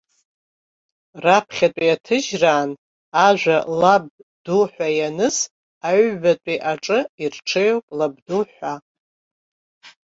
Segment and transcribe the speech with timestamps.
[1.23, 2.71] Раԥхьатәи аҭыжьраан
[3.27, 4.03] ажәа лаб
[4.43, 5.37] ду ҳәа иназ,
[5.87, 8.73] аҩбатәи аҿы ирҽеиуп лабду ҳәа.